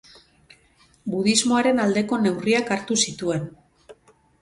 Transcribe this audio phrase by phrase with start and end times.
[1.17, 3.49] Budismoaren aldeko neurriak hartu zituen.